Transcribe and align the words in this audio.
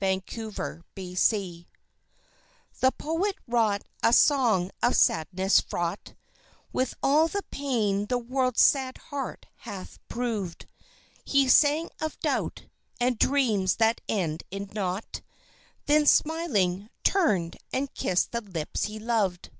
Antithesis 0.00 1.64
The 2.78 2.92
poet 2.96 3.34
wrought 3.48 3.82
a 4.04 4.12
song 4.12 4.70
of 4.84 4.94
sadness, 4.94 5.58
fraught 5.60 6.14
With 6.72 6.94
all 7.02 7.26
the 7.26 7.42
pain 7.50 8.06
the 8.06 8.16
world's 8.16 8.60
sad 8.60 8.98
heart 8.98 9.46
hath 9.66 9.98
proved; 10.06 10.66
He 11.24 11.48
sang 11.48 11.90
of 12.00 12.20
doubt, 12.20 12.66
and 13.00 13.18
dreams 13.18 13.74
that 13.78 14.00
end 14.08 14.44
in 14.52 14.70
naught... 14.72 15.22
Then, 15.86 16.06
smiling, 16.06 16.88
turned 17.02 17.56
and 17.72 17.92
kissed 17.92 18.30
the 18.30 18.42
lips 18.42 18.84
he 18.84 19.00
loved. 19.00 19.50